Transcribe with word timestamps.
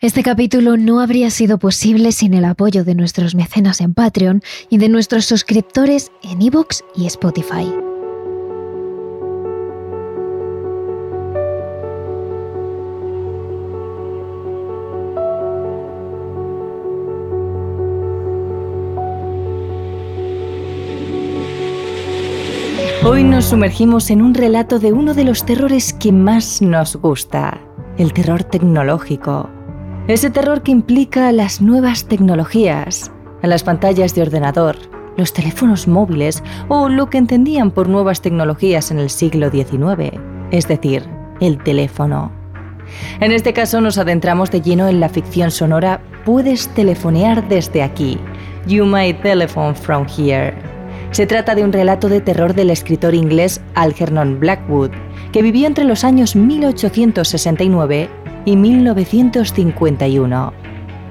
Este 0.00 0.22
capítulo 0.22 0.76
no 0.76 1.00
habría 1.00 1.28
sido 1.28 1.58
posible 1.58 2.12
sin 2.12 2.32
el 2.32 2.44
apoyo 2.44 2.84
de 2.84 2.94
nuestros 2.94 3.34
mecenas 3.34 3.80
en 3.80 3.94
Patreon 3.94 4.42
y 4.70 4.78
de 4.78 4.88
nuestros 4.88 5.24
suscriptores 5.24 6.12
en 6.22 6.40
iVoox 6.40 6.82
y 6.94 7.06
Spotify. 7.06 7.68
Hoy 23.04 23.24
nos 23.24 23.46
sumergimos 23.46 24.10
en 24.10 24.22
un 24.22 24.34
relato 24.34 24.78
de 24.78 24.92
uno 24.92 25.14
de 25.14 25.24
los 25.24 25.44
terrores 25.44 25.92
que 25.92 26.12
más 26.12 26.62
nos 26.62 26.94
gusta, 26.94 27.60
el 27.96 28.12
terror 28.12 28.44
tecnológico. 28.44 29.57
Ese 30.08 30.30
terror 30.30 30.62
que 30.62 30.70
implica 30.70 31.30
las 31.32 31.60
nuevas 31.60 32.06
tecnologías, 32.06 33.12
las 33.42 33.62
pantallas 33.62 34.14
de 34.14 34.22
ordenador, 34.22 34.76
los 35.18 35.34
teléfonos 35.34 35.86
móviles 35.86 36.42
o 36.68 36.88
lo 36.88 37.10
que 37.10 37.18
entendían 37.18 37.70
por 37.70 37.90
nuevas 37.90 38.22
tecnologías 38.22 38.90
en 38.90 39.00
el 39.00 39.10
siglo 39.10 39.50
XIX, 39.50 40.18
es 40.50 40.66
decir, 40.66 41.04
el 41.40 41.62
teléfono. 41.62 42.32
En 43.20 43.32
este 43.32 43.52
caso 43.52 43.82
nos 43.82 43.98
adentramos 43.98 44.50
de 44.50 44.62
lleno 44.62 44.88
en 44.88 44.98
la 44.98 45.10
ficción 45.10 45.50
sonora 45.50 46.00
Puedes 46.24 46.68
telefonear 46.68 47.46
desde 47.46 47.82
aquí. 47.82 48.18
You 48.66 48.86
might 48.86 49.20
telephone 49.20 49.74
from 49.74 50.06
here. 50.06 50.54
Se 51.10 51.26
trata 51.26 51.54
de 51.54 51.64
un 51.64 51.72
relato 51.72 52.08
de 52.08 52.22
terror 52.22 52.54
del 52.54 52.70
escritor 52.70 53.14
inglés 53.14 53.60
Algernon 53.74 54.40
Blackwood, 54.40 54.90
que 55.32 55.42
vivió 55.42 55.66
entre 55.66 55.84
los 55.84 56.04
años 56.04 56.34
1869 56.36 58.08
y 58.48 58.56
1951. 58.56 60.52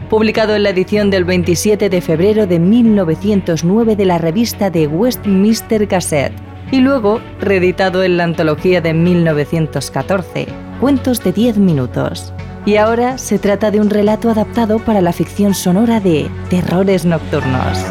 Publicado 0.10 0.56
en 0.56 0.64
la 0.64 0.72
edición 0.72 1.12
del 1.12 1.24
27 1.24 1.88
de 1.88 2.02
febrero 2.02 2.48
de 2.48 2.58
1909 2.58 3.96
de 3.96 4.06
la 4.06 4.18
revista 4.18 4.72
The 4.72 4.88
Westminster 4.88 5.86
Gazette 5.86 6.34
y 6.72 6.80
luego 6.80 7.22
reeditado 7.40 8.04
en 8.04 8.18
la 8.18 8.24
antología 8.24 8.82
de 8.82 8.96
1914, 8.96 10.48
Cuentos 10.82 11.24
de 11.24 11.32
10 11.32 11.60
minutos. 11.60 12.34
Y 12.66 12.78
ahora 12.78 13.20
se 13.20 13.38
trata 13.38 13.70
de 13.70 13.82
un 13.82 13.92
relato 13.92 14.32
adaptado 14.32 14.80
para 14.80 15.02
la 15.02 15.14
ficción 15.14 15.54
sonora 15.54 16.00
de 16.00 16.32
Terrores 16.50 17.06
Nocturnos. 17.06 17.86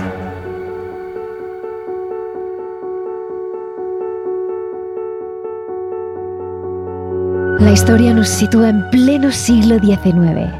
La 7.58 7.72
historia 7.72 8.12
nos 8.12 8.28
sitúa 8.28 8.68
en 8.68 8.90
pleno 8.90 9.32
siglo 9.32 9.78
XIX, 9.78 10.52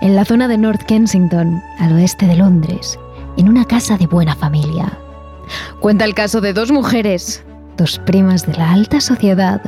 en 0.00 0.16
la 0.16 0.24
zona 0.24 0.48
de 0.48 0.56
North 0.56 0.82
Kensington, 0.82 1.62
al 1.78 1.92
oeste 1.92 2.26
de 2.26 2.36
Londres, 2.36 2.98
en 3.36 3.50
una 3.50 3.66
casa 3.66 3.98
de 3.98 4.06
buena 4.06 4.34
familia. 4.34 4.98
Cuenta 5.80 6.06
el 6.06 6.14
caso 6.14 6.40
de 6.40 6.54
dos 6.54 6.72
mujeres, 6.72 7.44
dos 7.76 7.98
primas 7.98 8.46
de 8.46 8.54
la 8.54 8.72
alta 8.72 9.00
sociedad, 9.00 9.60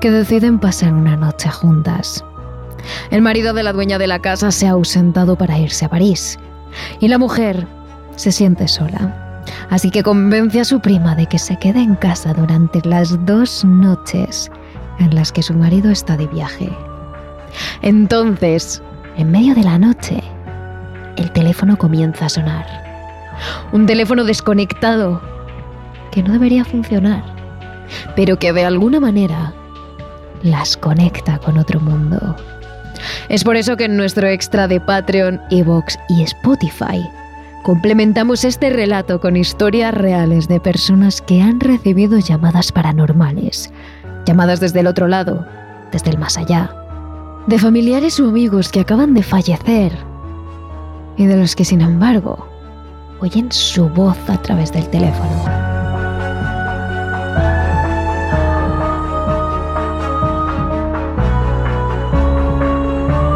que 0.00 0.10
deciden 0.10 0.58
pasar 0.58 0.94
una 0.94 1.16
noche 1.16 1.50
juntas. 1.50 2.24
El 3.10 3.20
marido 3.20 3.52
de 3.52 3.62
la 3.62 3.74
dueña 3.74 3.98
de 3.98 4.06
la 4.06 4.20
casa 4.20 4.50
se 4.50 4.66
ha 4.66 4.70
ausentado 4.70 5.36
para 5.36 5.58
irse 5.58 5.84
a 5.84 5.90
París 5.90 6.38
y 6.98 7.08
la 7.08 7.18
mujer 7.18 7.66
se 8.16 8.32
siente 8.32 8.68
sola. 8.68 9.42
Así 9.68 9.90
que 9.90 10.02
convence 10.02 10.60
a 10.60 10.64
su 10.64 10.80
prima 10.80 11.14
de 11.14 11.26
que 11.26 11.38
se 11.38 11.58
quede 11.58 11.80
en 11.80 11.94
casa 11.94 12.32
durante 12.32 12.80
las 12.88 13.24
dos 13.26 13.64
noches 13.64 14.50
en 14.98 15.14
las 15.14 15.32
que 15.32 15.42
su 15.42 15.54
marido 15.54 15.90
está 15.90 16.16
de 16.16 16.26
viaje. 16.26 16.70
Entonces, 17.82 18.82
en 19.16 19.30
medio 19.30 19.54
de 19.54 19.64
la 19.64 19.78
noche, 19.78 20.22
el 21.16 21.30
teléfono 21.32 21.76
comienza 21.76 22.26
a 22.26 22.28
sonar. 22.28 22.66
Un 23.72 23.86
teléfono 23.86 24.24
desconectado 24.24 25.20
que 26.10 26.22
no 26.22 26.32
debería 26.32 26.64
funcionar, 26.64 27.24
pero 28.14 28.38
que 28.38 28.52
de 28.52 28.64
alguna 28.64 29.00
manera 29.00 29.54
las 30.42 30.76
conecta 30.76 31.38
con 31.38 31.58
otro 31.58 31.80
mundo. 31.80 32.36
Es 33.28 33.44
por 33.44 33.56
eso 33.56 33.76
que 33.76 33.84
en 33.84 33.96
nuestro 33.96 34.26
extra 34.26 34.68
de 34.68 34.80
Patreon, 34.80 35.40
Evox 35.50 35.98
y 36.08 36.22
Spotify 36.22 37.06
complementamos 37.62 38.44
este 38.44 38.70
relato 38.70 39.20
con 39.20 39.36
historias 39.36 39.92
reales 39.92 40.46
de 40.46 40.60
personas 40.60 41.20
que 41.20 41.42
han 41.42 41.58
recibido 41.58 42.20
llamadas 42.20 42.70
paranormales 42.70 43.72
llamadas 44.26 44.60
desde 44.60 44.80
el 44.80 44.86
otro 44.86 45.08
lado, 45.08 45.46
desde 45.92 46.10
el 46.10 46.18
más 46.18 46.36
allá, 46.36 46.74
de 47.46 47.58
familiares 47.58 48.20
o 48.20 48.28
amigos 48.28 48.70
que 48.70 48.80
acaban 48.80 49.14
de 49.14 49.22
fallecer 49.22 49.96
y 51.16 51.26
de 51.26 51.36
los 51.36 51.56
que 51.56 51.64
sin 51.64 51.80
embargo 51.80 52.46
oyen 53.20 53.50
su 53.50 53.88
voz 53.88 54.18
a 54.28 54.36
través 54.42 54.72
del 54.72 54.86
teléfono. 54.90 55.66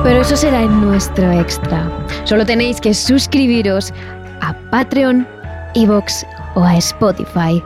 Pero 0.02 0.22
eso 0.22 0.36
será 0.36 0.62
en 0.62 0.80
nuestro 0.80 1.30
extra. 1.30 1.88
Solo 2.24 2.44
tenéis 2.44 2.80
que 2.80 2.92
suscribiros 2.92 3.94
a 4.40 4.54
Patreon, 4.70 5.26
Evox 5.74 6.26
o 6.56 6.64
a 6.64 6.76
Spotify. 6.78 7.62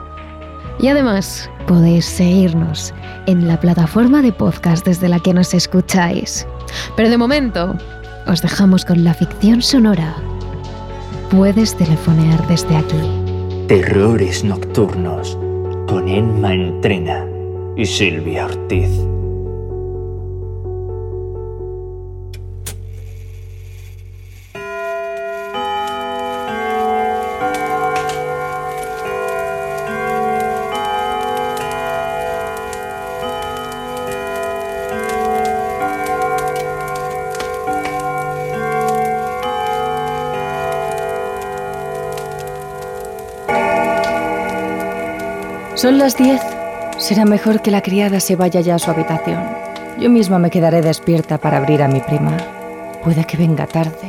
Y 0.79 0.89
además 0.89 1.49
podéis 1.65 2.05
seguirnos 2.05 2.93
en 3.25 3.47
la 3.47 3.59
plataforma 3.59 4.21
de 4.21 4.31
podcast 4.31 4.85
desde 4.85 5.09
la 5.09 5.19
que 5.19 5.33
nos 5.33 5.53
escucháis. 5.53 6.47
Pero 6.95 7.09
de 7.09 7.17
momento, 7.17 7.75
os 8.27 8.41
dejamos 8.41 8.85
con 8.85 9.03
la 9.03 9.13
ficción 9.13 9.61
sonora. 9.61 10.15
Puedes 11.29 11.75
telefonear 11.75 12.45
desde 12.47 12.75
aquí. 12.75 13.65
Terrores 13.67 14.43
Nocturnos 14.43 15.37
con 15.87 16.07
Emma 16.07 16.53
Entrena 16.53 17.25
y 17.75 17.85
Silvia 17.85 18.45
Ortiz. 18.45 19.14
Son 45.75 45.97
las 45.97 46.15
10. 46.15 46.41
Será 46.97 47.25
mejor 47.25 47.61
que 47.61 47.69
la 47.69 47.81
criada 47.81 48.21
se 48.21 48.37
vaya 48.37 48.61
ya 48.61 48.75
a 48.75 48.79
su 48.79 48.89
habitación. 48.89 49.43
Yo 49.99 50.09
misma 50.09 50.39
me 50.39 50.49
quedaré 50.49 50.81
despierta 50.81 51.37
para 51.37 51.57
abrir 51.57 51.83
a 51.83 51.89
mi 51.89 51.99
prima. 51.99 52.37
Puede 53.03 53.25
que 53.25 53.35
venga 53.35 53.67
tarde. 53.67 54.07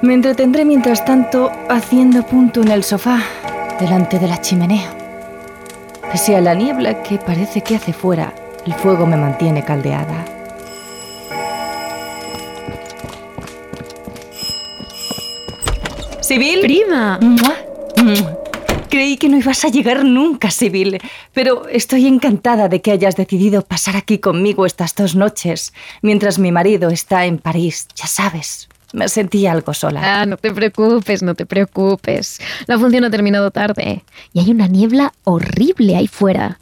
Me 0.00 0.14
entretendré 0.14 0.64
mientras 0.64 1.04
tanto 1.04 1.50
haciendo 1.68 2.22
punto 2.22 2.62
en 2.62 2.68
el 2.68 2.84
sofá, 2.84 3.18
delante 3.80 4.20
de 4.20 4.28
la 4.28 4.40
chimenea. 4.40 4.88
Pese 6.12 6.36
a 6.36 6.40
la 6.40 6.54
niebla 6.54 7.02
que 7.02 7.18
parece 7.18 7.62
que 7.62 7.74
hace 7.74 7.92
fuera, 7.92 8.32
el 8.64 8.74
fuego 8.74 9.04
me 9.04 9.16
mantiene 9.16 9.64
caldeada. 9.64 10.24
¿Sibyl? 16.20 16.60
¡Prima! 16.60 17.18
Creí 18.92 19.16
que 19.16 19.30
no 19.30 19.38
ibas 19.38 19.64
a 19.64 19.68
llegar 19.68 20.04
nunca, 20.04 20.50
Sibyl, 20.50 21.00
pero 21.32 21.66
estoy 21.66 22.06
encantada 22.06 22.68
de 22.68 22.82
que 22.82 22.90
hayas 22.90 23.16
decidido 23.16 23.62
pasar 23.62 23.96
aquí 23.96 24.18
conmigo 24.18 24.66
estas 24.66 24.94
dos 24.94 25.16
noches, 25.16 25.72
mientras 26.02 26.38
mi 26.38 26.52
marido 26.52 26.90
está 26.90 27.24
en 27.24 27.38
París, 27.38 27.88
ya 27.94 28.06
sabes. 28.06 28.68
Me 28.92 29.08
sentí 29.08 29.46
algo 29.46 29.72
sola. 29.72 30.20
Ah, 30.20 30.26
no 30.26 30.36
te 30.36 30.52
preocupes, 30.52 31.22
no 31.22 31.34
te 31.34 31.46
preocupes. 31.46 32.38
La 32.66 32.78
función 32.78 33.04
ha 33.04 33.10
terminado 33.10 33.50
tarde 33.50 34.04
y 34.34 34.40
hay 34.40 34.50
una 34.50 34.68
niebla 34.68 35.14
horrible 35.24 35.96
ahí 35.96 36.06
fuera. 36.06 36.58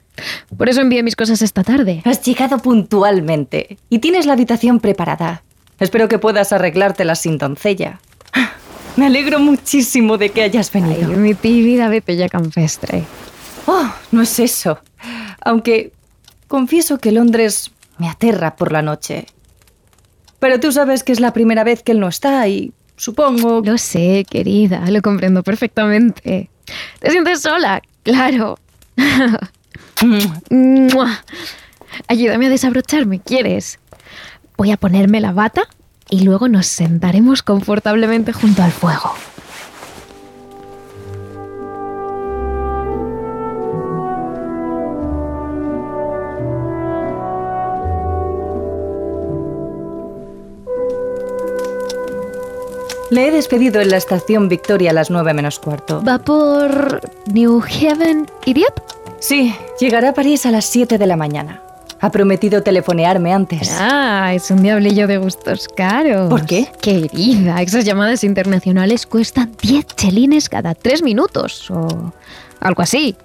Por 0.56 0.68
eso 0.68 0.82
envié 0.82 1.02
mis 1.02 1.16
cosas 1.16 1.42
esta 1.42 1.64
tarde. 1.64 2.00
Has 2.04 2.22
llegado 2.22 2.58
puntualmente 2.58 3.76
y 3.88 3.98
tienes 3.98 4.26
la 4.26 4.34
habitación 4.34 4.78
preparada. 4.78 5.42
Espero 5.80 6.06
que 6.06 6.20
puedas 6.20 6.52
arreglártela 6.52 7.16
sin 7.16 7.38
doncella. 7.38 7.98
Me 9.00 9.06
alegro 9.06 9.40
muchísimo 9.40 10.18
de 10.18 10.28
que 10.28 10.42
hayas 10.42 10.70
Ay, 10.74 10.82
venido. 10.82 11.08
mi 11.12 11.32
tímida 11.32 11.88
bella 11.88 12.28
campestre. 12.28 13.06
Oh, 13.64 13.90
no 14.12 14.20
es 14.20 14.38
eso. 14.38 14.78
Aunque 15.40 15.94
confieso 16.48 16.98
que 16.98 17.10
Londres 17.10 17.70
me 17.96 18.10
aterra 18.10 18.56
por 18.56 18.72
la 18.72 18.82
noche. 18.82 19.24
Pero 20.38 20.60
tú 20.60 20.70
sabes 20.70 21.02
que 21.02 21.12
es 21.12 21.20
la 21.20 21.32
primera 21.32 21.64
vez 21.64 21.82
que 21.82 21.92
él 21.92 22.00
no 22.00 22.08
está 22.08 22.46
y 22.46 22.74
supongo... 22.96 23.62
Lo 23.64 23.78
sé, 23.78 24.26
querida, 24.28 24.84
lo 24.90 25.00
comprendo 25.00 25.42
perfectamente. 25.42 26.50
¿Te 26.98 27.10
sientes 27.10 27.40
sola? 27.40 27.80
Claro. 28.02 28.58
Ayúdame 32.06 32.46
a 32.46 32.50
desabrocharme, 32.50 33.20
¿quieres? 33.20 33.78
Voy 34.58 34.72
a 34.72 34.76
ponerme 34.76 35.22
la 35.22 35.32
bata 35.32 35.62
y 36.10 36.20
luego 36.24 36.48
nos 36.48 36.66
sentaremos 36.66 37.42
confortablemente 37.42 38.32
junto 38.32 38.62
al 38.62 38.72
fuego. 38.72 39.14
Le 53.10 53.26
he 53.26 53.30
despedido 53.32 53.80
en 53.80 53.90
la 53.90 53.96
estación 53.96 54.48
Victoria 54.48 54.90
a 54.90 54.92
las 54.92 55.10
9 55.10 55.34
menos 55.34 55.58
cuarto. 55.58 56.00
¿Va 56.06 56.18
por 56.18 57.00
New 57.32 57.60
Haven 57.60 58.26
y 58.44 58.54
Dieppe? 58.54 58.82
Sí, 59.18 59.52
llegará 59.80 60.10
a 60.10 60.14
París 60.14 60.46
a 60.46 60.52
las 60.52 60.66
7 60.66 60.96
de 60.96 61.06
la 61.06 61.16
mañana. 61.16 61.60
Ha 62.02 62.10
prometido 62.10 62.62
telefonearme 62.62 63.32
antes. 63.32 63.70
Ah, 63.78 64.32
es 64.34 64.50
un 64.50 64.62
diablillo 64.62 65.06
de 65.06 65.18
gustos 65.18 65.68
caros. 65.68 66.30
¿Por 66.30 66.46
qué? 66.46 66.68
Querida, 66.80 67.60
esas 67.60 67.84
llamadas 67.84 68.24
internacionales 68.24 69.06
cuestan 69.06 69.54
10 69.60 69.86
chelines 69.96 70.48
cada 70.48 70.74
3 70.74 71.02
minutos 71.02 71.70
o 71.70 72.12
algo 72.60 72.82
así. 72.82 73.16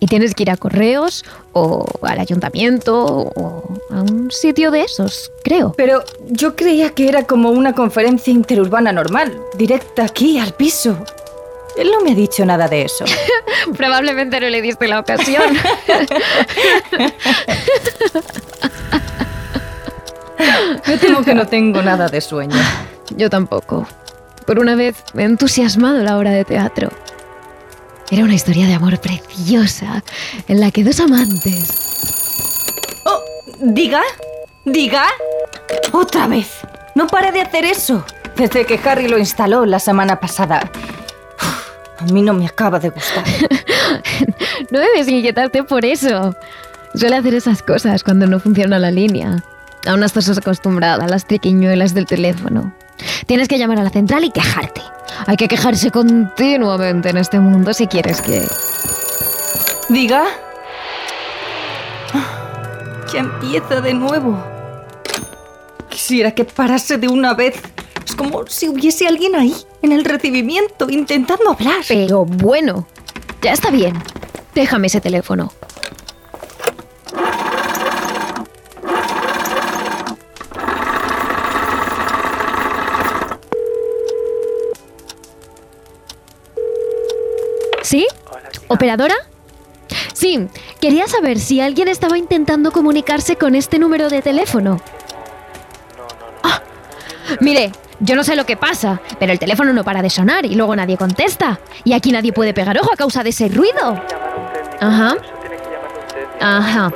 Y 0.00 0.06
tienes 0.06 0.34
que 0.34 0.44
ir 0.44 0.50
a 0.50 0.56
correos 0.56 1.24
o 1.52 1.84
al 2.02 2.20
ayuntamiento 2.20 3.04
o 3.34 3.62
a 3.90 4.02
un 4.02 4.30
sitio 4.30 4.70
de 4.70 4.82
esos, 4.82 5.30
creo. 5.42 5.74
Pero 5.76 6.04
yo 6.30 6.54
creía 6.54 6.90
que 6.90 7.08
era 7.08 7.24
como 7.24 7.50
una 7.50 7.72
conferencia 7.72 8.32
interurbana 8.32 8.92
normal, 8.92 9.36
directa 9.56 10.04
aquí 10.04 10.38
al 10.38 10.52
piso. 10.54 11.04
Él 11.78 11.90
no 11.92 12.00
me 12.00 12.12
ha 12.12 12.14
dicho 12.14 12.44
nada 12.44 12.68
de 12.68 12.82
eso. 12.82 13.04
Probablemente 13.76 14.40
no 14.40 14.48
le 14.48 14.60
diste 14.60 14.88
la 14.88 15.00
ocasión. 15.00 15.44
Me 20.86 20.96
temo 20.98 21.22
que 21.22 21.34
no 21.34 21.46
tengo 21.46 21.82
nada 21.82 22.08
de 22.08 22.20
sueño. 22.20 22.56
Yo 23.10 23.30
tampoco. 23.30 23.86
Por 24.46 24.58
una 24.58 24.74
vez 24.74 24.96
me 25.12 25.24
ha 25.24 25.26
entusiasmado 25.26 26.02
la 26.02 26.16
obra 26.16 26.30
de 26.30 26.44
teatro. 26.44 26.90
Era 28.10 28.24
una 28.24 28.34
historia 28.34 28.66
de 28.66 28.74
amor 28.74 28.98
preciosa, 28.98 30.02
en 30.46 30.60
la 30.60 30.70
que 30.70 30.84
dos 30.84 31.00
amantes... 31.00 33.02
Oh, 33.04 33.20
diga, 33.60 34.02
diga. 34.64 35.04
Otra 35.92 36.26
vez. 36.26 36.48
No 36.94 37.06
pare 37.06 37.32
de 37.32 37.42
hacer 37.42 37.66
eso. 37.66 38.04
Desde 38.36 38.64
que 38.64 38.80
Harry 38.84 39.08
lo 39.08 39.18
instaló 39.18 39.66
la 39.66 39.78
semana 39.78 40.20
pasada. 40.20 40.70
A 41.98 42.04
mí 42.04 42.22
no 42.22 42.32
me 42.32 42.46
acaba 42.46 42.78
de 42.78 42.90
gustar. 42.90 43.24
No 44.70 44.80
debes 44.80 45.08
inquietarte 45.08 45.62
por 45.64 45.84
eso. 45.84 46.34
Suele 46.94 47.16
hacer 47.16 47.34
esas 47.34 47.62
cosas 47.62 48.04
cuando 48.04 48.26
no 48.26 48.38
funciona 48.38 48.78
la 48.78 48.90
línea. 48.90 49.42
Aún 49.86 50.02
estás 50.02 50.28
acostumbrada 50.36 51.04
a 51.04 51.08
las 51.08 51.26
triquiñuelas 51.26 51.94
del 51.94 52.06
teléfono. 52.06 52.74
Tienes 53.26 53.48
que 53.48 53.58
llamar 53.58 53.78
a 53.78 53.84
la 53.84 53.90
central 53.90 54.24
y 54.24 54.30
quejarte. 54.30 54.82
Hay 55.26 55.36
que 55.36 55.48
quejarse 55.48 55.90
continuamente 55.90 57.10
en 57.10 57.16
este 57.16 57.38
mundo 57.38 57.72
si 57.72 57.86
quieres 57.86 58.20
que... 58.20 58.46
Diga. 59.88 60.26
Ya 63.12 63.20
empieza 63.20 63.80
de 63.80 63.94
nuevo. 63.94 64.38
Quisiera 65.88 66.32
que 66.32 66.44
parase 66.44 66.98
de 66.98 67.08
una 67.08 67.32
vez. 67.32 67.60
Es 68.04 68.14
como 68.14 68.46
si 68.46 68.68
hubiese 68.68 69.06
alguien 69.06 69.34
ahí, 69.34 69.54
en 69.82 69.92
el 69.92 70.04
recibimiento, 70.04 70.88
intentando 70.90 71.50
hablar. 71.50 71.84
Pero 71.86 72.24
bueno, 72.24 72.86
ya 73.42 73.52
está 73.52 73.70
bien. 73.70 73.94
Déjame 74.54 74.88
ese 74.88 75.00
teléfono. 75.00 75.52
¿Sí? 87.82 88.06
¿Operadora? 88.68 89.14
Sí, 90.12 90.48
quería 90.80 91.06
saber 91.06 91.38
si 91.38 91.60
alguien 91.60 91.88
estaba 91.88 92.18
intentando 92.18 92.70
comunicarse 92.70 93.36
con 93.36 93.54
este 93.54 93.78
número 93.78 94.10
de 94.10 94.20
teléfono. 94.20 94.80
Ah, 96.42 96.60
mire, 97.40 97.72
yo 98.00 98.16
no 98.16 98.24
sé 98.24 98.36
lo 98.36 98.46
que 98.46 98.56
pasa, 98.56 99.00
pero 99.18 99.32
el 99.32 99.38
teléfono 99.38 99.72
no 99.72 99.84
para 99.84 100.02
de 100.02 100.10
sonar 100.10 100.46
y 100.46 100.54
luego 100.54 100.74
nadie 100.76 100.96
contesta. 100.96 101.58
Y 101.84 101.92
aquí 101.92 102.12
nadie 102.12 102.32
puede 102.32 102.54
pegar 102.54 102.78
ojo 102.78 102.92
a 102.92 102.96
causa 102.96 103.22
de 103.22 103.30
ese 103.30 103.48
ruido. 103.48 104.00
Ajá. 104.80 105.16
Ajá. 106.40 106.92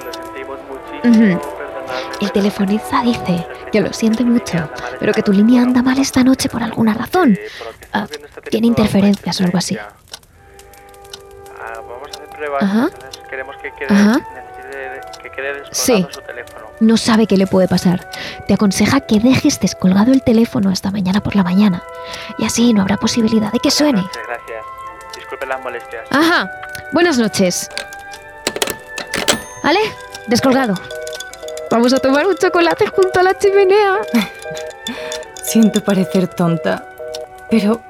El 2.21 2.31
telefonista 2.33 3.03
dice 3.03 3.47
que 3.73 3.81
lo 3.81 3.93
siente 3.93 4.23
mucho, 4.25 4.71
pero 5.01 5.13
que 5.13 5.23
tu 5.23 5.33
línea 5.33 5.63
anda 5.63 5.83
mal 5.83 5.99
esta 5.99 6.23
noche 6.23 6.49
por 6.49 6.63
alguna 6.63 6.95
razón. 6.95 7.37
Ah, 7.93 8.07
tiene 8.51 8.69
interferencias 8.69 9.41
o 9.41 9.45
algo 9.45 9.59
así. 9.59 9.77
Ah, 9.77 9.91
vamos 11.77 12.09
a 12.09 12.11
hacer 12.11 12.29
pruebas. 12.29 12.63
Ajá. 12.63 12.91
Ajá. 13.89 14.21
Quede 15.33 15.61
descolgado 15.61 15.73
Sí. 15.73 16.07
su 16.11 16.21
teléfono. 16.23 16.67
No 16.81 16.97
sabe 16.97 17.27
qué 17.27 17.37
le 17.37 17.47
puede 17.47 17.69
pasar. 17.69 18.09
Te 18.47 18.55
aconseja 18.55 19.01
que 19.01 19.21
dejes 19.21 19.61
descolgado 19.61 20.13
el 20.13 20.23
teléfono 20.23 20.71
hasta 20.71 20.91
mañana 20.91 21.21
por 21.23 21.35
la 21.37 21.43
mañana. 21.43 21.83
Y 22.39 22.45
así 22.45 22.73
no 22.73 22.83
habrá 22.83 22.97
posibilidad 22.97 23.53
de 23.53 23.59
que 23.59 23.71
suene. 23.71 24.03
Noches, 24.03 24.23
gracias. 24.27 24.65
Disculpen 25.17 25.49
las 25.49 25.61
molestias. 25.63 26.07
Ajá. 26.11 26.51
Buenas 26.93 27.19
noches. 27.19 27.69
¿Vale? 29.63 29.81
Descolgado. 30.27 30.75
Vamos 31.71 31.93
a 31.93 31.99
tomar 31.99 32.27
un 32.27 32.37
chocolate 32.37 32.87
junto 32.89 33.21
a 33.21 33.23
la 33.23 33.39
chimenea. 33.39 33.99
Siento 35.43 35.83
parecer 35.83 36.29
tonta, 36.29 36.85
pero 37.51 37.81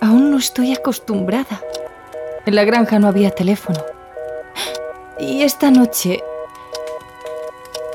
aún 0.00 0.30
no 0.30 0.38
estoy 0.38 0.72
acostumbrada. 0.74 1.60
En 2.44 2.54
la 2.56 2.64
granja 2.64 2.98
no 2.98 3.08
había 3.08 3.30
teléfono. 3.30 3.78
Y 5.18 5.42
esta 5.44 5.70
noche... 5.70 6.22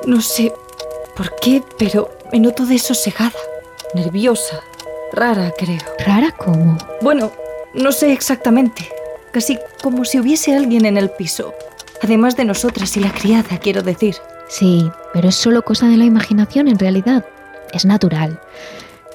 No 0.07 0.21
sé 0.21 0.53
por 1.17 1.35
qué, 1.35 1.61
pero 1.77 2.09
me 2.31 2.39
noto 2.39 2.65
desosegada, 2.65 3.33
nerviosa, 3.93 4.61
rara, 5.11 5.51
creo. 5.57 5.81
¿Rara 5.99 6.31
cómo? 6.31 6.77
Bueno, 7.01 7.29
no 7.73 7.91
sé 7.91 8.13
exactamente. 8.13 8.87
Casi 9.33 9.59
como 9.83 10.05
si 10.05 10.17
hubiese 10.17 10.55
alguien 10.55 10.85
en 10.85 10.95
el 10.95 11.09
piso. 11.09 11.53
Además 12.01 12.37
de 12.37 12.45
nosotras 12.45 12.95
y 12.95 13.01
la 13.01 13.11
criada, 13.11 13.57
quiero 13.61 13.81
decir. 13.81 14.15
Sí, 14.47 14.89
pero 15.13 15.27
es 15.27 15.35
solo 15.35 15.61
cosa 15.63 15.87
de 15.89 15.97
la 15.97 16.05
imaginación 16.05 16.69
en 16.69 16.79
realidad. 16.79 17.25
Es 17.73 17.83
natural. 17.83 18.39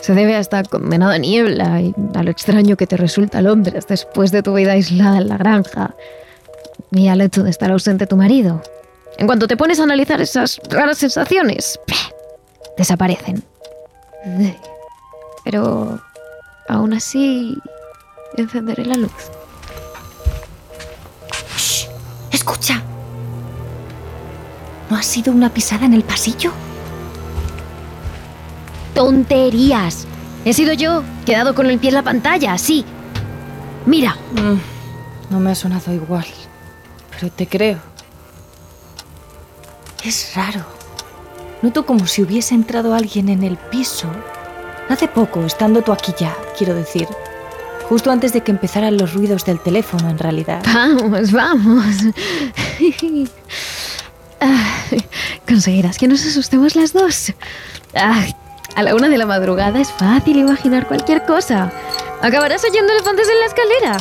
Se 0.03 0.13
debe 0.13 0.35
a 0.35 0.41
esta 0.41 0.63
condenada 0.63 1.17
niebla 1.17 1.81
y 1.81 1.95
a 2.15 2.23
lo 2.23 2.31
extraño 2.31 2.77
que 2.77 2.87
te 2.87 2.99
resulta 2.99 3.41
Londres 3.41 3.87
después 3.89 4.31
de 4.31 4.43
tu 4.43 4.53
vida 4.53 4.73
aislada 4.73 5.17
en 5.17 5.29
la 5.29 5.39
granja. 5.39 5.95
Y 6.91 7.09
al 7.09 7.23
hecho 7.23 7.45
de 7.45 7.49
estar 7.49 7.73
ausente 7.73 8.07
tu 8.07 8.19
marido. 8.19 8.63
En 9.19 9.27
cuanto 9.27 9.47
te 9.47 9.57
pones 9.57 9.79
a 9.81 9.85
analizar 9.85 10.21
esas 10.21 10.61
raras 10.69 10.99
sensaciones, 10.99 11.79
desaparecen. 12.77 13.43
Pero 15.45 16.01
aún 16.69 16.93
así 16.95 17.57
encenderé 18.37 18.85
la 18.85 18.97
luz. 18.97 19.13
¡Shh! 21.57 21.87
¡Escucha! 22.31 22.83
¿No 24.91 24.97
ha 24.97 25.03
sido 25.03 25.33
una 25.33 25.53
pisada 25.53 25.87
en 25.87 25.95
el 25.95 26.03
pasillo? 26.05 26.53
¡Tonterías! 28.95 30.07
He 30.45 30.53
sido 30.53 30.73
yo, 30.73 31.03
quedado 31.25 31.55
con 31.55 31.67
el 31.67 31.79
pie 31.79 31.91
en 31.91 31.95
la 31.95 32.03
pantalla, 32.03 32.59
sí. 32.59 32.85
Mira, 33.87 34.17
Mm, 34.35 34.59
no 35.31 35.41
me 35.41 35.51
ha 35.53 35.55
sonado 35.55 35.93
igual, 35.93 36.27
pero 37.11 37.31
te 37.33 37.47
creo. 37.47 37.79
Es 40.05 40.35
raro. 40.35 40.65
Noto 41.63 41.87
como 41.87 42.07
si 42.07 42.23
hubiese 42.23 42.55
entrado 42.55 42.95
alguien 42.95 43.29
en 43.29 43.45
el 43.45 43.57
piso. 43.57 44.09
Hace 44.89 45.07
poco, 45.09 45.45
estando 45.45 45.83
tú 45.83 45.93
aquí 45.93 46.13
ya, 46.19 46.37
quiero 46.59 46.75
decir. 46.75 47.07
Justo 47.89 48.11
antes 48.11 48.33
de 48.33 48.41
que 48.43 48.51
empezaran 48.51 48.97
los 48.97 49.15
ruidos 49.15 49.45
del 49.45 49.61
teléfono, 49.61 50.11
en 50.11 50.19
realidad. 50.19 50.63
Vamos, 50.73 51.33
vamos. 51.33 51.85
Ah, 54.45 54.75
Conseguirás 55.47 55.99
que 55.99 56.09
nos 56.09 56.27
asustemos 56.27 56.75
las 56.75 56.93
dos. 56.93 57.33
Ah, 57.95 58.25
a 58.75 58.83
la 58.83 58.97
una 58.97 59.09
de 59.09 59.17
la 59.17 59.25
madrugada 59.25 59.81
es 59.81 59.93
fácil 59.93 60.37
imaginar 60.37 60.89
cualquier 60.89 61.25
cosa. 61.25 61.71
Acabarás 62.23 62.65
oyendo 62.65 62.93
elefantes 62.93 63.29
en 63.29 63.39
la 63.39 63.47
escalera. 63.47 63.97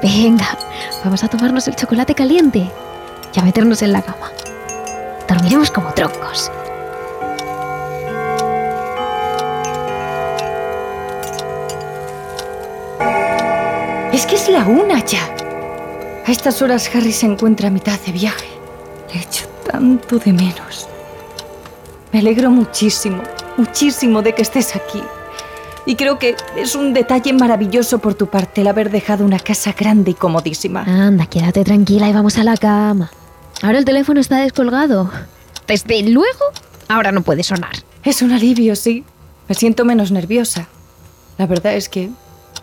Venga, 0.00 0.56
vamos 1.02 1.24
a 1.24 1.28
tomarnos 1.28 1.66
el 1.66 1.74
chocolate 1.74 2.14
caliente 2.14 2.70
y 3.34 3.40
a 3.40 3.42
meternos 3.42 3.82
en 3.82 3.90
la 3.92 4.02
cama. 4.02 4.30
Dormiremos 5.42 5.72
como 5.72 5.92
troncos. 5.92 6.52
Es 14.12 14.24
que 14.24 14.36
es 14.36 14.48
la 14.48 14.64
una 14.66 15.04
ya. 15.04 15.34
A 16.24 16.30
estas 16.30 16.62
horas 16.62 16.88
Harry 16.94 17.12
se 17.12 17.26
encuentra 17.26 17.68
a 17.68 17.70
mitad 17.72 17.98
de 18.06 18.12
viaje. 18.12 18.46
Le 19.12 19.20
echo 19.20 19.48
tanto 19.68 20.20
de 20.20 20.32
menos. 20.32 20.86
Me 22.12 22.20
alegro 22.20 22.48
muchísimo, 22.48 23.24
muchísimo 23.56 24.22
de 24.22 24.36
que 24.36 24.42
estés 24.42 24.76
aquí. 24.76 25.02
Y 25.86 25.96
creo 25.96 26.20
que 26.20 26.36
es 26.56 26.76
un 26.76 26.92
detalle 26.92 27.32
maravilloso 27.32 27.98
por 27.98 28.14
tu 28.14 28.28
parte 28.28 28.60
el 28.60 28.68
haber 28.68 28.90
dejado 28.90 29.24
una 29.24 29.40
casa 29.40 29.74
grande 29.76 30.12
y 30.12 30.14
comodísima. 30.14 30.84
Anda, 30.84 31.26
quédate 31.26 31.64
tranquila 31.64 32.08
y 32.08 32.12
vamos 32.12 32.38
a 32.38 32.44
la 32.44 32.56
cama. 32.56 33.10
Ahora 33.62 33.78
el 33.78 33.84
teléfono 33.84 34.20
está 34.20 34.38
descolgado. 34.38 35.10
Desde 35.68 36.02
luego, 36.02 36.44
ahora 36.88 37.12
no 37.12 37.22
puede 37.22 37.44
sonar. 37.44 37.76
Es 38.02 38.20
un 38.20 38.32
alivio, 38.32 38.74
sí. 38.74 39.04
Me 39.48 39.54
siento 39.54 39.84
menos 39.84 40.10
nerviosa. 40.10 40.66
La 41.38 41.46
verdad 41.46 41.74
es 41.74 41.88
que 41.88 42.10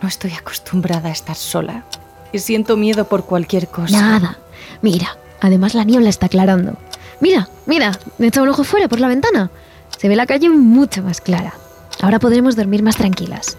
no 0.01 0.07
estoy 0.07 0.33
acostumbrada 0.33 1.07
a 1.07 1.13
estar 1.13 1.37
sola. 1.37 1.85
Y 2.33 2.39
siento 2.39 2.75
miedo 2.75 3.07
por 3.07 3.25
cualquier 3.25 3.69
cosa. 3.69 3.99
Nada. 3.99 4.39
Mira, 4.81 5.17
además 5.39 5.73
la 5.73 5.85
niebla 5.85 6.09
está 6.09 6.25
aclarando. 6.25 6.77
Mira, 7.21 7.49
mira, 7.65 7.97
me 8.17 8.27
echa 8.27 8.41
un 8.41 8.49
ojo 8.49 8.65
fuera 8.65 8.89
por 8.89 8.99
la 8.99 9.07
ventana. 9.07 9.49
Se 9.97 10.09
ve 10.09 10.17
la 10.17 10.25
calle 10.25 10.49
mucho 10.49 11.01
más 11.01 11.21
clara. 11.21 11.53
Ahora 12.01 12.19
podremos 12.19 12.57
dormir 12.57 12.83
más 12.83 12.97
tranquilas. 12.97 13.57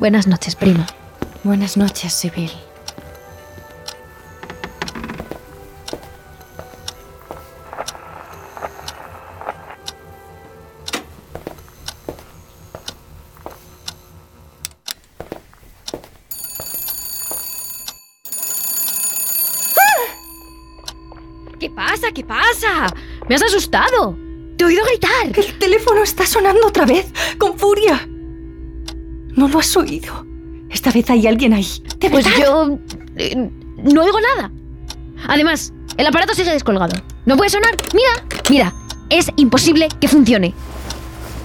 Buenas 0.00 0.26
noches, 0.26 0.56
prima. 0.56 0.86
Buenas 1.44 1.76
noches, 1.76 2.12
Sibyl. 2.12 2.50
Pasa? 22.04 22.12
¿Qué 22.14 22.24
pasa? 22.24 22.94
Me 23.28 23.34
has 23.34 23.42
asustado. 23.42 24.16
Te 24.56 24.64
he 24.64 24.66
oído 24.66 24.84
gritar. 24.84 25.26
El 25.38 25.58
teléfono 25.58 26.02
está 26.02 26.26
sonando 26.26 26.66
otra 26.66 26.84
vez, 26.86 27.06
con 27.38 27.58
furia. 27.58 28.06
No 29.36 29.48
lo 29.48 29.58
has 29.58 29.76
oído. 29.76 30.26
Esta 30.70 30.90
vez 30.90 31.08
hay 31.10 31.26
alguien 31.26 31.52
ahí. 31.54 31.66
¿De 31.98 32.10
Pues 32.10 32.24
verdad? 32.24 32.40
yo 32.42 32.78
eh, 33.16 33.50
no 33.76 34.02
oigo 34.02 34.18
nada. 34.20 34.50
Además, 35.28 35.72
el 35.96 36.06
aparato 36.06 36.34
sigue 36.34 36.50
descolgado. 36.52 36.96
No 37.26 37.36
puede 37.36 37.50
sonar. 37.50 37.76
Mira, 37.92 38.24
mira, 38.50 38.74
es 39.10 39.30
imposible 39.36 39.88
que 40.00 40.08
funcione. 40.08 40.54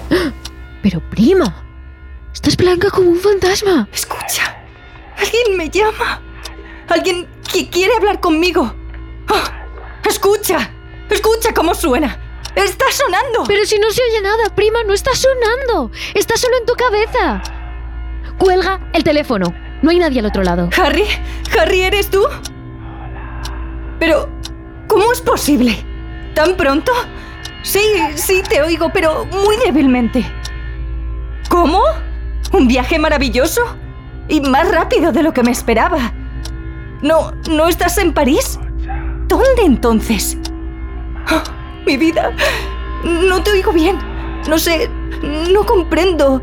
Pero 0.81 1.01
prima, 1.09 1.53
estás 2.33 2.55
blanca 2.57 2.89
como 2.89 3.09
un 3.09 3.19
fantasma. 3.19 3.87
Escucha. 3.93 4.57
Alguien 5.17 5.57
me 5.57 5.69
llama. 5.69 6.21
Alguien 6.87 7.27
que 7.51 7.69
quiere 7.69 7.93
hablar 7.95 8.19
conmigo. 8.19 8.73
Escucha. 10.09 10.71
Escucha 11.09 11.53
cómo 11.53 11.73
suena. 11.75 12.17
Está 12.55 12.85
sonando. 12.91 13.43
Pero 13.47 13.63
si 13.65 13.77
no 13.79 13.89
se 13.91 14.01
oye 14.01 14.21
nada, 14.21 14.53
prima, 14.55 14.83
no 14.83 14.93
está 14.93 15.11
sonando. 15.13 15.91
Está 16.13 16.35
solo 16.35 16.57
en 16.57 16.65
tu 16.65 16.73
cabeza. 16.73 17.41
Cuelga 18.37 18.89
el 18.93 19.03
teléfono. 19.03 19.53
No 19.81 19.91
hay 19.91 19.99
nadie 19.99 20.19
al 20.19 20.25
otro 20.25 20.43
lado. 20.43 20.69
Harry, 20.77 21.05
Harry, 21.57 21.81
¿eres 21.81 22.09
tú? 22.09 22.23
Pero, 23.99 24.29
¿cómo 24.87 25.11
es 25.11 25.21
posible? 25.21 25.85
¿Tan 26.33 26.55
pronto? 26.57 26.91
Sí, 27.61 27.81
sí, 28.15 28.41
te 28.47 28.61
oigo, 28.61 28.89
pero 28.93 29.25
muy 29.25 29.57
débilmente. 29.57 30.25
¿Cómo? 31.49 31.81
¿Un 32.51 32.67
viaje 32.67 32.97
maravilloso? 32.97 33.61
Y 34.27 34.41
más 34.41 34.69
rápido 34.71 35.11
de 35.11 35.23
lo 35.23 35.33
que 35.33 35.43
me 35.43 35.51
esperaba. 35.51 36.13
¿No, 37.01 37.31
no 37.49 37.67
estás 37.67 37.97
en 37.97 38.13
París? 38.13 38.59
¿Dónde 39.29 39.63
entonces? 39.63 40.37
Ah, 41.27 41.43
mi 41.85 41.95
vida, 41.97 42.31
no 43.03 43.41
te 43.43 43.51
oigo 43.51 43.71
bien. 43.71 43.97
No 44.49 44.57
sé, 44.57 44.89
no 45.51 45.65
comprendo. 45.65 46.41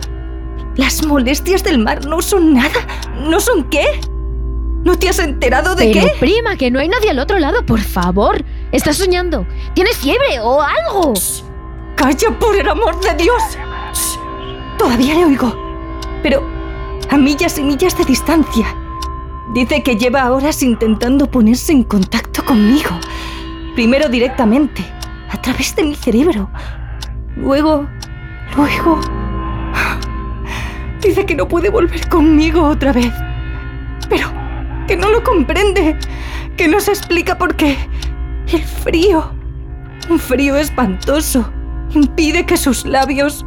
Las 0.77 1.05
molestias 1.05 1.65
del 1.65 1.79
mar 1.79 2.05
no 2.07 2.21
son 2.23 2.55
nada. 2.55 2.87
¿No 3.19 3.41
son 3.41 3.65
qué? 3.71 3.85
¿No 4.85 4.97
te 4.97 5.09
has 5.09 5.19
enterado 5.19 5.75
de 5.75 5.91
Pero 5.93 6.07
qué? 6.07 6.13
prima, 6.21 6.57
que 6.57 6.71
no 6.71 6.79
hay 6.79 6.89
nadie 6.89 7.11
al 7.11 7.19
otro 7.19 7.39
lado, 7.39 7.67
por 7.67 7.81
favor. 7.81 8.45
Estás 8.73 8.97
soñando. 8.99 9.47
¿Tienes 9.75 9.97
fiebre 9.97 10.39
o 10.41 10.63
algo? 10.63 11.15
¡Calla 11.97 12.31
por 12.39 12.55
el 12.57 12.69
amor 12.69 13.01
de 13.01 13.15
Dios! 13.15 13.43
Shh, 13.93 14.19
Todavía 14.79 15.15
le 15.15 15.25
oigo. 15.25 15.53
Pero 16.23 16.43
a 17.11 17.17
millas 17.17 17.59
y 17.59 17.63
millas 17.63 17.97
de 17.99 18.05
distancia. 18.05 18.67
Dice 19.55 19.83
que 19.83 19.97
lleva 19.97 20.33
horas 20.33 20.63
intentando 20.63 21.31
ponerse 21.31 21.73
en 21.73 21.85
contacto 21.85 22.45
conmigo. 22.45 22.91
Primero 23.75 24.09
directamente, 24.09 24.85
a 25.31 25.41
través 25.41 25.75
de 25.77 25.85
mi 25.85 25.95
cerebro. 25.95 26.51
Luego, 27.37 27.87
luego... 28.57 29.01
Dice 31.01 31.25
que 31.25 31.35
no 31.35 31.47
puede 31.47 31.71
volver 31.71 32.09
conmigo 32.09 32.63
otra 32.63 32.93
vez. 32.93 33.13
Pero 34.09 34.29
que 34.89 34.97
no 34.97 35.11
lo 35.11 35.23
comprende. 35.23 35.97
Que 36.57 36.67
no 36.69 36.81
se 36.81 36.91
explica 36.91 37.39
por 37.39 37.55
qué. 37.55 37.77
El 38.53 38.63
frío. 38.63 39.31
Un 40.09 40.19
frío 40.19 40.57
espantoso 40.57 41.51
impide 41.95 42.45
que 42.47 42.57
sus 42.57 42.85
labios... 42.85 43.45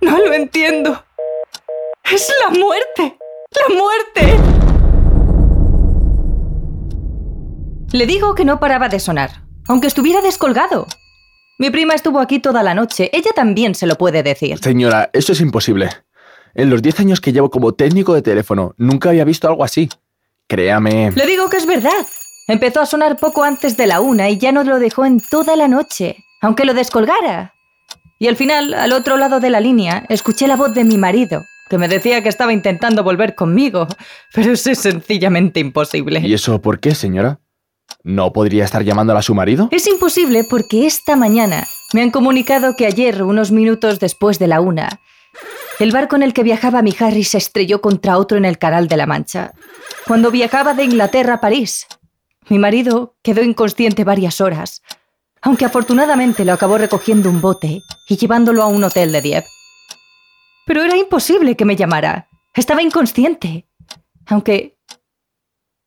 No 0.00 0.18
lo 0.18 0.32
entiendo. 0.32 1.04
Es 2.10 2.32
la 2.44 2.50
muerte. 2.58 3.18
La 3.50 3.74
muerte. 3.74 4.38
Le 7.92 8.06
digo 8.06 8.34
que 8.34 8.44
no 8.44 8.60
paraba 8.60 8.88
de 8.88 9.00
sonar, 9.00 9.42
aunque 9.66 9.86
estuviera 9.86 10.20
descolgado. 10.20 10.86
Mi 11.58 11.70
prima 11.70 11.94
estuvo 11.94 12.20
aquí 12.20 12.38
toda 12.38 12.62
la 12.62 12.74
noche. 12.74 13.10
Ella 13.12 13.32
también 13.34 13.74
se 13.74 13.86
lo 13.86 13.96
puede 13.96 14.22
decir. 14.22 14.58
Señora, 14.58 15.10
eso 15.12 15.32
es 15.32 15.40
imposible. 15.40 15.88
En 16.54 16.70
los 16.70 16.82
10 16.82 17.00
años 17.00 17.20
que 17.20 17.32
llevo 17.32 17.50
como 17.50 17.74
técnico 17.74 18.14
de 18.14 18.22
teléfono, 18.22 18.74
nunca 18.76 19.08
había 19.10 19.24
visto 19.24 19.48
algo 19.48 19.64
así. 19.64 19.88
Créame. 20.46 21.10
Le 21.12 21.26
digo 21.26 21.48
que 21.48 21.56
es 21.56 21.66
verdad. 21.66 22.06
Empezó 22.46 22.80
a 22.80 22.86
sonar 22.86 23.16
poco 23.16 23.42
antes 23.42 23.76
de 23.76 23.86
la 23.86 24.00
una 24.00 24.30
y 24.30 24.38
ya 24.38 24.52
no 24.52 24.64
lo 24.64 24.78
dejó 24.78 25.04
en 25.04 25.20
toda 25.20 25.56
la 25.56 25.68
noche, 25.68 26.16
aunque 26.40 26.64
lo 26.64 26.74
descolgara. 26.74 27.54
Y 28.18 28.26
al 28.26 28.36
final, 28.36 28.74
al 28.74 28.92
otro 28.92 29.16
lado 29.16 29.38
de 29.38 29.50
la 29.50 29.60
línea, 29.60 30.04
escuché 30.08 30.48
la 30.48 30.56
voz 30.56 30.74
de 30.74 30.84
mi 30.84 30.98
marido, 30.98 31.44
que 31.70 31.78
me 31.78 31.86
decía 31.86 32.22
que 32.22 32.28
estaba 32.28 32.52
intentando 32.52 33.04
volver 33.04 33.34
conmigo, 33.34 33.86
pero 34.34 34.52
eso 34.52 34.70
es 34.70 34.78
sencillamente 34.78 35.60
imposible. 35.60 36.20
¿Y 36.20 36.34
eso 36.34 36.60
por 36.60 36.80
qué, 36.80 36.94
señora? 36.94 37.40
¿No 38.02 38.32
podría 38.32 38.64
estar 38.64 38.82
llamándola 38.82 39.20
a 39.20 39.22
su 39.22 39.34
marido? 39.34 39.68
Es 39.70 39.86
imposible 39.86 40.44
porque 40.48 40.86
esta 40.86 41.16
mañana 41.16 41.66
me 41.92 42.02
han 42.02 42.10
comunicado 42.10 42.74
que 42.76 42.86
ayer, 42.86 43.22
unos 43.22 43.50
minutos 43.50 43.98
después 43.98 44.38
de 44.38 44.46
la 44.46 44.60
una, 44.60 45.00
el 45.78 45.92
barco 45.92 46.16
en 46.16 46.22
el 46.24 46.34
que 46.34 46.42
viajaba 46.42 46.82
mi 46.82 46.94
Harry 46.98 47.22
se 47.22 47.38
estrelló 47.38 47.80
contra 47.80 48.18
otro 48.18 48.36
en 48.36 48.44
el 48.44 48.58
Canal 48.58 48.88
de 48.88 48.96
la 48.96 49.06
Mancha, 49.06 49.52
cuando 50.06 50.30
viajaba 50.30 50.74
de 50.74 50.84
Inglaterra 50.84 51.34
a 51.34 51.40
París. 51.40 51.86
Mi 52.48 52.58
marido 52.58 53.16
quedó 53.22 53.42
inconsciente 53.42 54.04
varias 54.04 54.40
horas, 54.40 54.82
aunque 55.42 55.64
afortunadamente 55.64 56.44
lo 56.44 56.52
acabó 56.52 56.78
recogiendo 56.78 57.30
un 57.30 57.40
bote 57.40 57.82
y 58.08 58.16
llevándolo 58.16 58.62
a 58.62 58.66
un 58.66 58.84
hotel 58.84 59.12
de 59.12 59.20
Dieppe. 59.20 59.48
Pero 60.66 60.82
era 60.82 60.96
imposible 60.96 61.56
que 61.56 61.64
me 61.64 61.76
llamara. 61.76 62.28
Estaba 62.54 62.82
inconsciente. 62.82 63.66
Aunque... 64.26 64.76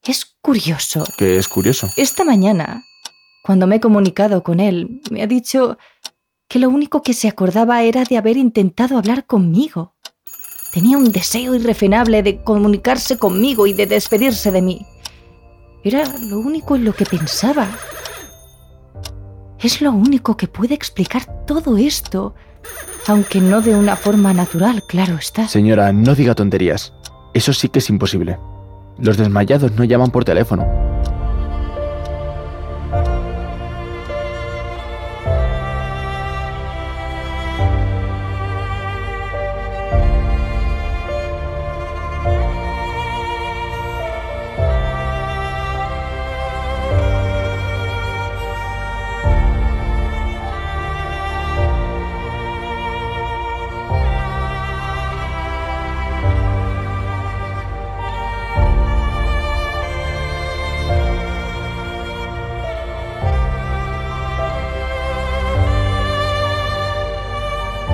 Es 0.03 0.25
curioso. 0.41 1.03
Que 1.17 1.38
es 1.38 1.48
curioso. 1.48 1.88
Esta 1.96 2.24
mañana, 2.24 2.84
cuando 3.43 3.67
me 3.67 3.75
he 3.75 3.79
comunicado 3.79 4.41
con 4.41 4.60
él, 4.60 5.01
me 5.12 5.22
ha 5.22 5.27
dicho 5.27 5.77
que 6.48 6.58
lo 6.58 6.70
único 6.70 7.03
que 7.03 7.13
se 7.13 7.27
acordaba 7.27 7.84
era 7.84 8.03
de 8.03 8.17
haber 8.17 8.38
intentado 8.38 8.98
hablar 8.98 9.25
conmigo. 9.25 9.96
Tenía 10.74 10.98
un 10.98 11.12
deseo 11.12 11.53
irrefrenable 11.53 12.24
de 12.24 12.41
comunicarse 12.43 13.17
conmigo 13.20 13.67
y 13.67 13.74
de 13.74 13.86
despedirse 13.86 14.51
de 14.51 14.62
mí. 14.62 14.86
Era 15.84 16.03
lo 16.20 16.39
único 16.39 16.75
en 16.75 16.86
lo 16.86 16.93
que 16.93 17.05
pensaba. 17.05 17.67
Es 19.62 19.80
lo 19.80 19.91
único 19.91 20.38
que 20.38 20.48
puede 20.48 20.74
explicar 20.74 21.46
todo 21.46 21.77
esto, 21.77 22.34
aunque 23.08 23.39
no 23.39 23.62
de 23.62 23.75
una 23.75 23.96
forma 23.96 24.34
natural, 24.34 24.82
claro 24.88 25.18
está. 25.18 25.48
Señora, 25.48 25.94
no 25.94 26.15
diga 26.15 26.34
tonterías. 26.34 26.94
Eso 27.36 27.53
sí 27.53 27.70
que 27.70 27.80
es 27.80 27.89
imposible. 27.89 28.39
Los 28.98 29.18
desmayados 29.18 29.72
no 29.74 29.84
llaman 29.84 30.10
por 30.10 30.25
teléfono. 30.25 30.65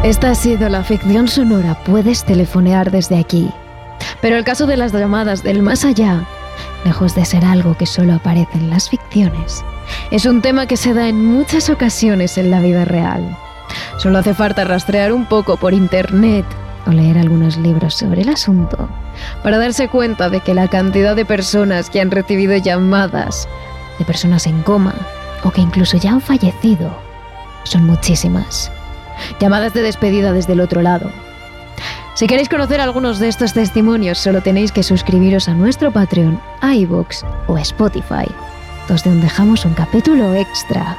Esta 0.08 0.30
ha 0.30 0.36
sido 0.36 0.70
la 0.70 0.86
ficción 0.86 1.28
sonora. 1.28 1.76
Puedes 1.84 2.24
telefonear 2.24 2.92
desde 2.92 3.20
aquí. 3.20 3.50
Pero 4.22 4.38
el 4.38 4.46
caso 4.46 4.66
de 4.66 4.78
las 4.78 4.94
llamadas 4.94 5.44
del 5.44 5.62
más 5.62 5.84
allá, 5.84 6.26
lejos 6.86 7.14
de 7.14 7.26
ser 7.26 7.44
algo 7.44 7.76
que 7.76 7.86
solo 7.86 8.14
aparece 8.14 8.58
en 8.58 8.70
las 8.70 8.90
ficciones, 8.90 9.66
es 10.10 10.26
un 10.26 10.42
tema 10.42 10.66
que 10.66 10.78
se 10.78 10.94
da 10.94 11.10
en 11.10 11.26
muchas 11.26 11.70
ocasiones 11.70 12.38
en 12.38 12.52
la 12.52 12.62
vida 12.62 12.86
real. 12.86 13.38
Solo 13.98 14.20
hace 14.20 14.34
falta 14.34 14.64
rastrear 14.64 15.12
un 15.12 15.26
poco 15.26 15.58
por 15.58 15.74
internet 15.74 16.46
o 16.86 16.92
leer 16.92 17.18
algunos 17.18 17.58
libros 17.58 17.94
sobre 17.94 18.22
el 18.22 18.30
asunto 18.30 18.88
para 19.44 19.58
darse 19.58 19.90
cuenta 19.90 20.30
de 20.30 20.40
que 20.40 20.54
la 20.54 20.70
cantidad 20.70 21.18
de 21.18 21.26
personas 21.26 21.90
que 21.90 22.00
han 22.00 22.12
recibido 22.12 22.56
llamadas 22.56 23.50
de 24.00 24.06
personas 24.06 24.48
en 24.48 24.64
coma 24.64 24.96
o 25.44 25.52
que 25.52 25.60
incluso 25.60 25.98
ya 25.98 26.12
han 26.12 26.22
fallecido 26.22 26.98
son 27.66 27.86
muchísimas. 27.86 28.72
Llamadas 29.40 29.74
de 29.74 29.82
despedida 29.82 30.34
desde 30.34 30.54
el 30.54 30.62
otro 30.62 30.82
lado. 30.82 31.12
Si 32.18 32.26
queréis 32.26 32.50
conocer 32.50 32.82
algunos 32.82 33.20
de 33.20 33.28
estos 33.28 33.54
testimonios, 33.54 34.18
solo 34.18 34.42
tenéis 34.42 34.72
que 34.72 34.82
suscribiros 34.82 35.48
a 35.48 35.54
nuestro 35.54 35.92
Patreon, 35.92 36.42
iVoox 36.64 37.24
o 37.46 37.60
Spotify, 37.60 38.26
donde 38.88 39.22
dejamos 39.22 39.66
un 39.66 39.76
capítulo 39.76 40.34
extra 40.34 40.98